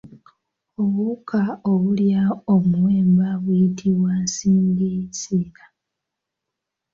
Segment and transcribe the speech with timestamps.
[0.81, 1.41] Obuwuka
[1.71, 2.23] obulya
[2.55, 5.63] omuwemba buyitibwa nsingisira.